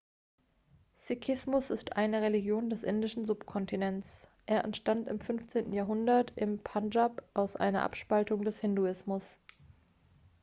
[0.97, 5.73] sikhismus ist eine religion des indischen subkontinents er entstand im 15.
[5.73, 9.23] jahrhundert im pandschab aus einer abspaltung des hinduismus